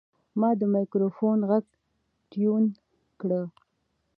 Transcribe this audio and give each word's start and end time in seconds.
ما 0.39 0.49
د 0.59 0.61
مایکروفون 0.73 1.39
غږ 1.49 1.65
ټیون 2.31 2.63
کړ. 3.19 3.31